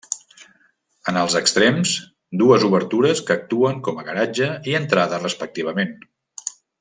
[1.11, 1.91] En els extrems,
[2.43, 5.95] dues obertures que actuen com a garatge i entrada respectivament.